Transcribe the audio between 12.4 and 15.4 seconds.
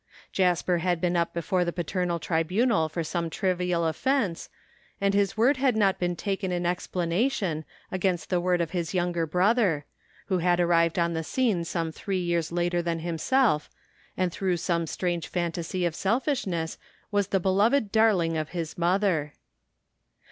later than himself, and through some strange